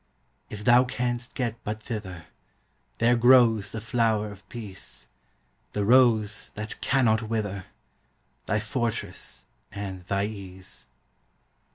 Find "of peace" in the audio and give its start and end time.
4.31-5.05